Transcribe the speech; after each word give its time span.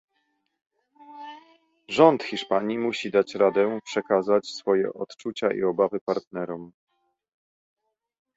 Rząd 1.87 2.23
Hiszpanii 2.23 2.77
musi 2.77 3.11
dać 3.11 3.35
radę 3.35 3.79
przekazać 3.85 4.47
swoje 4.47 4.93
odczucia 4.93 5.53
i 5.53 5.63
obawy 5.63 5.99
partnerom 6.05 6.71